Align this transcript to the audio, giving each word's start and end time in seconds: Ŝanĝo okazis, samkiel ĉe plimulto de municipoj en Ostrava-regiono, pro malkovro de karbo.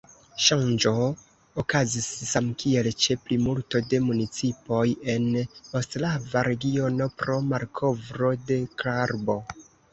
Ŝanĝo 0.43 0.93
okazis, 1.63 2.07
samkiel 2.29 2.89
ĉe 3.03 3.17
plimulto 3.27 3.83
de 3.93 4.01
municipoj 4.07 4.81
en 5.15 5.29
Ostrava-regiono, 5.83 7.13
pro 7.23 7.39
malkovro 7.55 8.37
de 8.51 8.63
karbo. 8.85 9.41